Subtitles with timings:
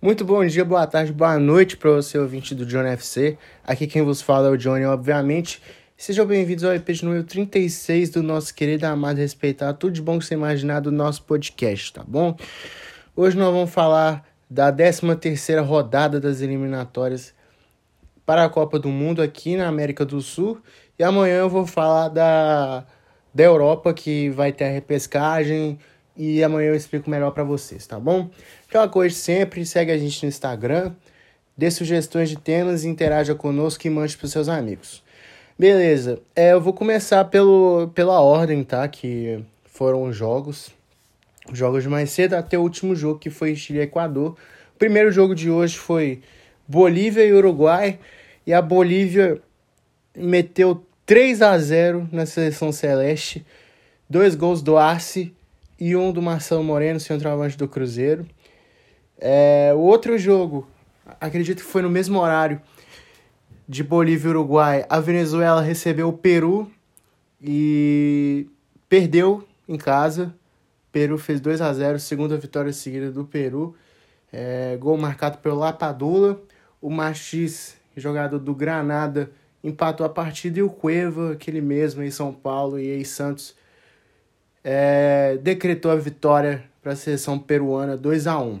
[0.00, 3.36] Muito bom dia, boa tarde, boa noite para você, ouvinte do John FC.
[3.64, 5.60] Aqui quem vos fala é o Johnny, obviamente.
[5.96, 10.16] Sejam bem-vindos ao EP de número 36 do nosso querido, amado, respeitado, tudo de bom
[10.16, 12.36] que você imaginar do nosso podcast, tá bom?
[13.16, 17.34] Hoje nós vamos falar da 13ª rodada das eliminatórias
[18.24, 20.62] para a Copa do Mundo aqui na América do Sul.
[20.96, 22.86] E amanhã eu vou falar da,
[23.34, 25.76] da Europa, que vai ter a repescagem,
[26.18, 28.28] e amanhã eu explico melhor para vocês, tá bom?
[28.68, 30.92] Aquela coisa sempre, segue a gente no Instagram,
[31.56, 35.02] dê sugestões de temas, interaja conosco e mande pros seus amigos.
[35.56, 38.86] Beleza, é, eu vou começar pelo, pela ordem, tá?
[38.88, 40.70] Que foram os jogos.
[41.52, 44.36] Jogos de mais cedo até o último jogo, que foi Chile e Equador.
[44.74, 46.20] O primeiro jogo de hoje foi
[46.66, 47.98] Bolívia e Uruguai.
[48.46, 49.40] E a Bolívia
[50.16, 53.44] meteu 3 a 0 na seleção celeste.
[54.08, 55.32] Dois gols do Arce
[55.78, 58.26] e um do Marcelo Moreno, centroavante do Cruzeiro.
[59.18, 60.66] É, o outro jogo,
[61.20, 62.60] acredito que foi no mesmo horário,
[63.68, 64.86] de Bolívia e Uruguai.
[64.88, 66.70] A Venezuela recebeu o Peru
[67.40, 68.48] e
[68.88, 70.34] perdeu em casa.
[70.90, 73.76] Peru fez 2 a 0 segunda vitória seguida do Peru.
[74.32, 76.40] É, gol marcado pelo Lapadula.
[76.80, 79.30] O Machis, jogador do Granada,
[79.62, 80.60] empatou a partida.
[80.60, 83.54] E o Cueva, aquele mesmo em São Paulo e em Santos,
[84.62, 88.60] é, decretou a vitória para a seleção peruana 2 a 1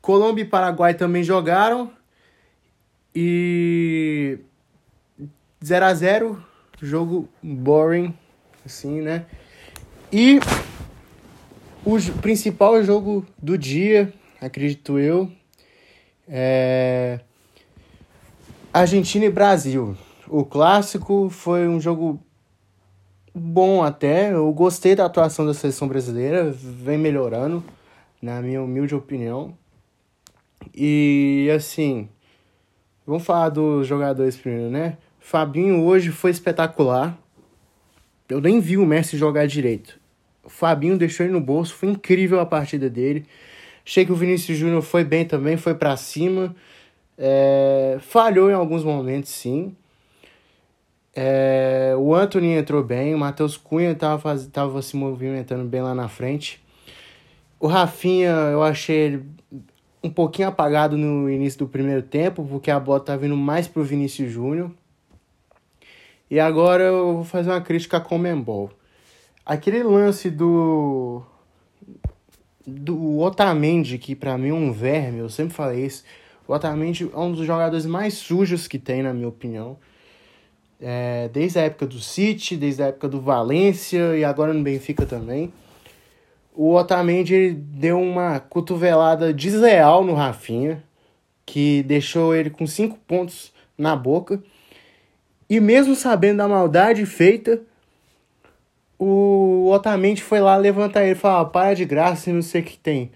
[0.00, 1.90] Colômbia e Paraguai também jogaram
[3.14, 4.38] e
[5.64, 6.44] 0 a 0
[6.82, 8.14] jogo boring,
[8.66, 9.24] assim, né?
[10.12, 10.38] E
[11.84, 15.30] o principal jogo do dia, acredito eu,
[16.28, 17.20] é
[18.72, 19.96] Argentina e Brasil.
[20.28, 22.20] O clássico foi um jogo
[23.34, 24.32] bom até.
[24.32, 27.64] Eu gostei da atuação da seleção brasileira, vem melhorando,
[28.22, 29.56] na minha humilde opinião.
[30.74, 32.08] E assim,
[33.06, 34.96] vamos falar dos jogadores primeiro, né?
[35.18, 37.18] Fabinho hoje foi espetacular.
[38.28, 39.98] Eu nem vi o Messi jogar direito.
[40.42, 43.26] O Fabinho deixou ele no bolso, foi incrível a partida dele.
[43.84, 46.54] Achei que o Vinícius Júnior foi bem também, foi para cima.
[47.18, 49.74] É, falhou em alguns momentos, sim.
[51.16, 56.08] É, o Anthony entrou bem, o Matheus Cunha estava tava se movimentando bem lá na
[56.08, 56.62] frente.
[57.60, 59.26] O Rafinha, eu achei ele
[60.02, 63.84] um pouquinho apagado no início do primeiro tempo, porque a bola tá vindo mais pro
[63.84, 64.70] Vinícius Júnior.
[66.30, 68.70] E agora eu vou fazer uma crítica com o Membol.
[69.46, 71.22] Aquele lance do
[72.66, 76.02] do Otamendi, que para mim é um verme, eu sempre falei isso.
[76.48, 79.78] O Otamendi é um dos jogadores mais sujos que tem, na minha opinião
[80.86, 85.06] é, desde a época do City, desde a época do Valência e agora no Benfica
[85.06, 85.50] também.
[86.54, 90.84] O Otamendi deu uma cotovelada desleal no Rafinha,
[91.46, 94.42] que deixou ele com cinco pontos na boca.
[95.48, 97.62] E mesmo sabendo da maldade feita,
[98.98, 102.64] o Otamendi foi lá levantar ele e falar: para de graça e não sei o
[102.64, 103.10] que tem.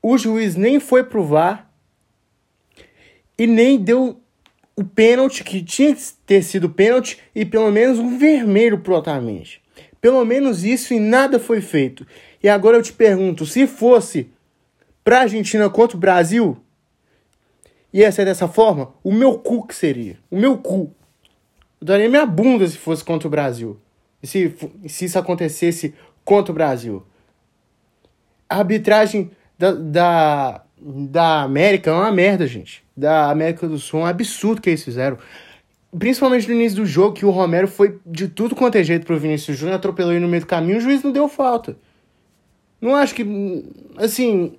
[0.00, 1.68] O juiz nem foi provar
[3.36, 4.20] e nem deu
[4.78, 9.60] o pênalti que tinha que ter sido pênalti e pelo menos um vermelho pro Otamendi.
[10.00, 12.06] Pelo menos isso e nada foi feito.
[12.40, 14.30] E agora eu te pergunto, se fosse
[15.02, 16.56] pra Argentina contra o Brasil,
[17.92, 18.94] ia ser dessa forma?
[19.02, 20.16] O meu cu que seria.
[20.30, 20.94] O meu cu.
[21.80, 23.80] Eu daria minha bunda se fosse contra o Brasil.
[24.22, 24.54] E se,
[24.86, 25.92] se isso acontecesse
[26.24, 27.04] contra o Brasil.
[28.48, 34.00] A arbitragem da, da, da América é uma merda, gente da América do Sul.
[34.00, 35.16] É um absurdo que eles fizeram.
[35.96, 39.18] Principalmente no início do jogo, que o Romero foi de tudo quanto é jeito pro
[39.18, 41.76] Vinícius Júnior, atropelou ele no meio do caminho, o juiz não deu falta.
[42.80, 43.64] Não acho que.
[43.96, 44.56] Assim.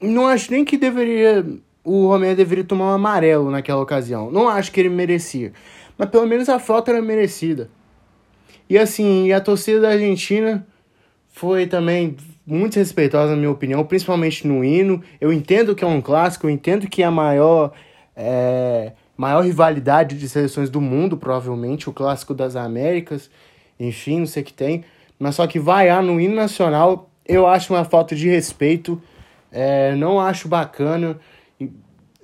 [0.00, 1.44] Não acho nem que deveria.
[1.82, 4.30] O Romero deveria tomar um amarelo naquela ocasião.
[4.30, 5.52] Não acho que ele merecia.
[5.98, 7.70] Mas pelo menos a falta era merecida.
[8.68, 10.66] E assim, a torcida da Argentina
[11.34, 15.02] foi também muito respeitosa, na minha opinião, principalmente no hino.
[15.20, 17.72] Eu entendo que é um clássico, eu entendo que é a maior,
[18.14, 23.28] é, maior rivalidade de seleções do mundo, provavelmente, o clássico das Américas,
[23.80, 24.84] enfim, não sei o que tem.
[25.18, 29.02] Mas só que vaiar no hino nacional, eu acho uma falta de respeito,
[29.50, 31.18] é, não acho bacana.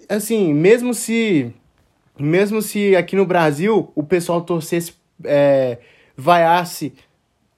[0.09, 1.53] Assim, mesmo se,
[2.17, 5.79] mesmo se aqui no Brasil o pessoal torcesse, é,
[6.17, 6.93] vaiasse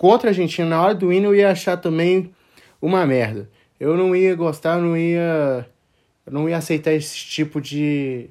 [0.03, 2.35] contra a Argentina na hora do hino, eu ia achar também
[2.81, 3.49] uma merda.
[3.79, 5.65] Eu não ia gostar, eu não ia,
[6.27, 8.29] eu não ia aceitar esse tipo de,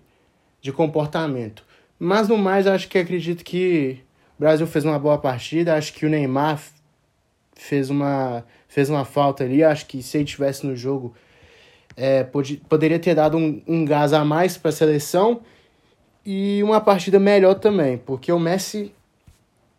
[0.62, 1.64] de comportamento.
[1.98, 4.02] Mas no mais, acho que acredito que
[4.38, 5.76] o Brasil fez uma boa partida.
[5.76, 6.62] Acho que o Neymar
[7.56, 9.64] fez uma, fez uma falta ali.
[9.64, 11.16] Acho que se ele estivesse no jogo,
[11.96, 15.40] é, pod poderia ter dado um, um gás a mais para a seleção
[16.26, 18.94] e uma partida melhor também, porque o Messi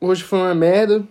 [0.01, 1.05] hoje foi uma merda,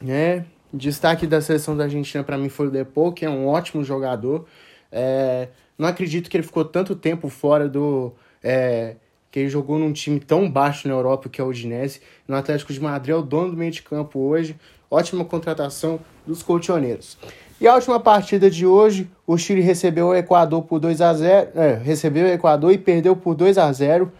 [0.00, 0.44] né?
[0.72, 4.46] Destaque da seleção da Argentina para mim foi o Depou, que é um ótimo jogador.
[4.92, 5.48] É,
[5.78, 8.12] não acredito que ele ficou tanto tempo fora do.
[8.42, 8.96] É,
[9.30, 12.00] que ele jogou num time tão baixo na Europa que é o Udinese.
[12.26, 14.56] No Atlético de Madrid é o dono do meio de campo hoje.
[14.90, 17.18] Ótima contratação dos colchoneiros.
[17.60, 21.50] E a última partida de hoje, o Chile recebeu o Equador por 2 a 0
[21.54, 24.10] é, recebeu o Equador e perdeu por 2 a 0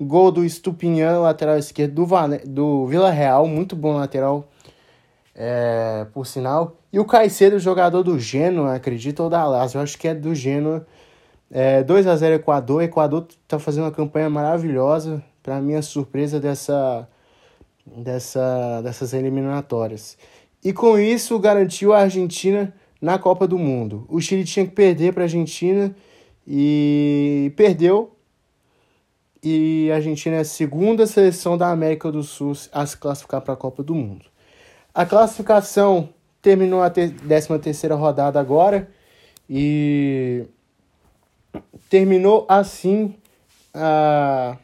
[0.00, 2.06] Gol do Estupinhan, lateral esquerdo do,
[2.46, 4.46] do Vila Real, muito bom lateral,
[5.36, 6.78] é, por sinal.
[6.90, 10.86] E o Caicedo, jogador do Genoa, acredito, ou da Lazio, acho que é do Genoa.
[11.50, 12.82] É, 2 a 0 Equador.
[12.82, 17.06] Equador tá fazendo uma campanha maravilhosa, para minha surpresa dessa,
[17.86, 20.16] dessa, dessas eliminatórias.
[20.64, 24.06] E com isso garantiu a Argentina na Copa do Mundo.
[24.08, 25.94] O Chile tinha que perder para a Argentina
[26.46, 28.16] e perdeu
[29.48, 33.54] e a Argentina é a segunda seleção da América do Sul a se classificar para
[33.54, 34.24] a Copa do Mundo.
[34.96, 36.08] A classificação
[36.40, 38.88] terminou a 13 terceira rodada agora
[39.46, 40.46] e
[41.90, 43.14] terminou assim
[43.74, 44.56] a,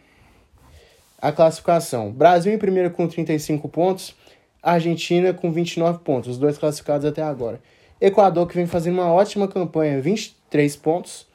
[1.20, 2.10] a classificação.
[2.10, 4.14] Brasil em primeiro com 35 pontos,
[4.62, 7.60] Argentina com 29 pontos, os dois classificados até agora.
[8.00, 11.26] Equador que vem fazendo uma ótima campanha, 23 pontos.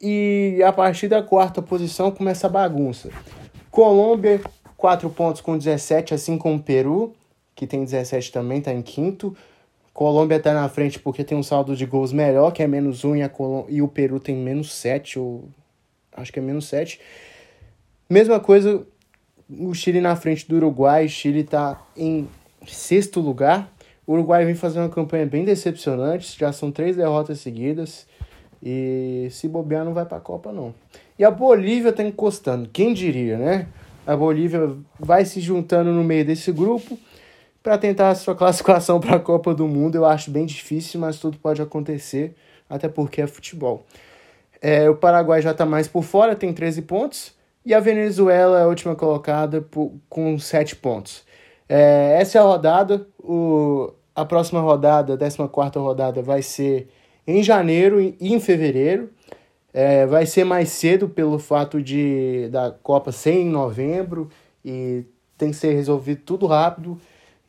[0.00, 3.10] E a partir da quarta posição começa a bagunça.
[3.70, 4.40] Colômbia,
[4.76, 7.14] 4 pontos com 17, assim como Peru,
[7.58, 9.36] que tem 17 também, está em quinto.
[9.92, 13.16] Colômbia está na frente porque tem um saldo de gols melhor, que é menos 1,
[13.16, 13.66] e, a Colô...
[13.68, 15.48] e o Peru tem menos 7, ou
[16.16, 17.00] acho que é menos 7.
[18.08, 18.86] Mesma coisa,
[19.50, 21.06] o Chile na frente do Uruguai.
[21.06, 22.28] O Chile está em
[22.64, 23.72] sexto lugar.
[24.06, 28.06] O Uruguai vem fazendo uma campanha bem decepcionante, já são três derrotas seguidas.
[28.62, 30.72] E se bobear, não vai para a Copa, não.
[31.18, 33.66] E a Bolívia tá encostando, quem diria, né?
[34.06, 36.96] A Bolívia vai se juntando no meio desse grupo
[37.62, 39.94] para tentar a sua classificação para a Copa do Mundo.
[39.94, 42.34] Eu acho bem difícil, mas tudo pode acontecer,
[42.68, 43.84] até porque é futebol.
[44.60, 47.32] É, o Paraguai já está mais por fora, tem 13 pontos.
[47.64, 51.22] E a Venezuela é a última colocada por, com 7 pontos.
[51.68, 53.06] É, essa é a rodada.
[53.18, 56.88] O, a próxima rodada, a 14 rodada, vai ser
[57.26, 59.10] em janeiro e em fevereiro.
[59.72, 64.30] É, vai ser mais cedo pelo fato de da Copa ser em novembro
[64.64, 65.04] e
[65.36, 66.98] tem que ser resolvido tudo rápido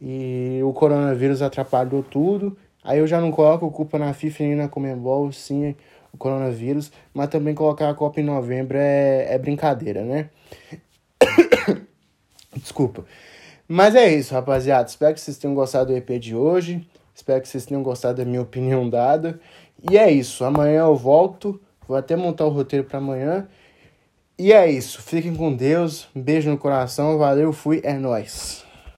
[0.01, 2.57] e o coronavírus atrapalhou tudo.
[2.83, 5.75] Aí eu já não coloco culpa na FIFA nem na Comembol, sim,
[6.13, 10.29] o coronavírus, mas também colocar a Copa em novembro é, é brincadeira, né?
[12.55, 13.05] Desculpa.
[13.67, 14.89] Mas é isso, rapaziada.
[14.89, 16.87] Espero que vocês tenham gostado do EP de hoje.
[17.13, 19.39] Espero que vocês tenham gostado da minha opinião dada.
[19.89, 20.43] E é isso.
[20.43, 21.61] Amanhã eu volto.
[21.87, 23.47] Vou até montar o roteiro para amanhã.
[24.37, 25.01] E é isso.
[25.01, 26.07] Fiquem com Deus.
[26.15, 27.17] Um beijo no coração.
[27.17, 27.81] Valeu, fui.
[27.83, 28.68] É nóis.